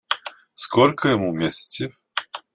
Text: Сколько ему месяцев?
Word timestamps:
Сколько 0.55 1.09
ему 1.11 1.31
месяцев? 1.31 1.93